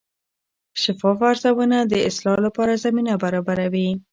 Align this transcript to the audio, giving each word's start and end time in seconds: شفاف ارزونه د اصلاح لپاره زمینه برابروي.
شفاف 0.83 1.19
ارزونه 1.29 1.77
د 1.91 1.93
اصلاح 2.09 2.37
لپاره 2.45 2.73
زمینه 2.85 3.13
برابروي. 3.23 3.89